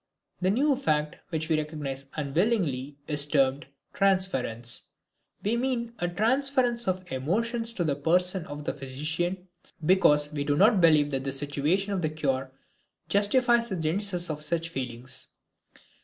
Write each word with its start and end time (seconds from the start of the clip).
The 0.41 0.49
new 0.49 0.75
fact 0.77 1.17
which 1.29 1.47
we 1.47 1.59
recognize 1.59 2.05
unwillingly 2.15 2.97
is 3.07 3.27
termed 3.27 3.67
transference. 3.93 4.89
We 5.43 5.55
mean 5.57 5.93
a 5.99 6.07
transference 6.07 6.87
of 6.87 7.11
emotions 7.11 7.71
to 7.73 7.83
the 7.83 7.95
person 7.95 8.47
of 8.47 8.63
the 8.63 8.73
physician, 8.73 9.47
because 9.85 10.31
we 10.33 10.43
do 10.43 10.55
not 10.55 10.81
believe 10.81 11.11
that 11.11 11.23
the 11.23 11.31
situation 11.31 11.93
of 11.93 12.01
the 12.01 12.09
cure 12.09 12.51
justifies 13.09 13.69
the 13.69 13.75
genesis 13.75 14.31
of 14.31 14.41
such 14.41 14.69
feelings. 14.69 15.27